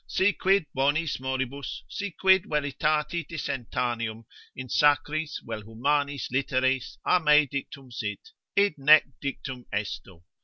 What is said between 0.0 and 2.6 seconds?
Si quid bonis moribus, si quid